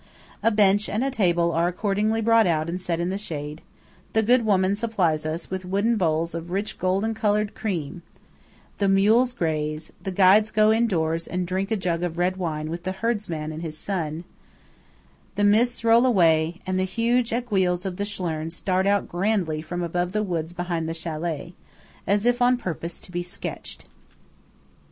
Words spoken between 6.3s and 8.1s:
of rich golden coloured cream;